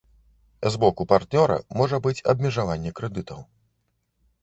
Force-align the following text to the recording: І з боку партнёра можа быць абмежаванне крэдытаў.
І 0.69 0.71
з 0.75 0.79
боку 0.83 1.01
партнёра 1.11 1.59
можа 1.83 2.01
быць 2.07 2.25
абмежаванне 2.35 2.91
крэдытаў. 3.01 3.49